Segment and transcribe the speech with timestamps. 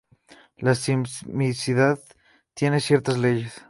[0.57, 1.99] La sismicidad
[2.55, 3.53] tiene ciertas leyes.